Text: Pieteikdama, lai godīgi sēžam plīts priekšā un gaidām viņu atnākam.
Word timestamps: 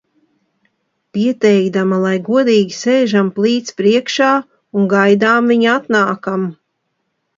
Pieteikdama, 1.17 1.99
lai 2.05 2.13
godīgi 2.31 2.73
sēžam 2.77 3.29
plīts 3.37 3.77
priekšā 3.83 4.31
un 4.81 4.89
gaidām 4.95 5.53
viņu 5.55 5.71
atnākam. 5.79 6.53